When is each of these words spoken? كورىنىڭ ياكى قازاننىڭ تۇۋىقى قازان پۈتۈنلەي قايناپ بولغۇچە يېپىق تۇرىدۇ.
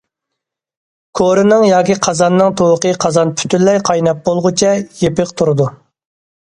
كورىنىڭ 1.19 1.67
ياكى 1.67 1.97
قازاننىڭ 2.07 2.57
تۇۋىقى 2.63 2.97
قازان 3.07 3.37
پۈتۈنلەي 3.43 3.81
قايناپ 3.93 4.27
بولغۇچە 4.31 4.77
يېپىق 5.05 5.39
تۇرىدۇ. 5.41 5.75